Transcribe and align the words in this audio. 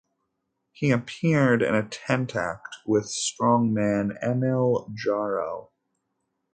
He 0.71 0.89
appeared 0.89 1.61
in 1.61 1.75
a 1.75 1.87
tent 1.87 2.35
act 2.35 2.77
with 2.87 3.05
strongman 3.05 4.17
Emil 4.23 4.89
Jarrow. 4.95 5.69